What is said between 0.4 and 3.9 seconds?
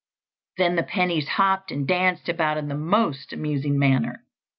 Then the pennies hopped and danced about in the most amusing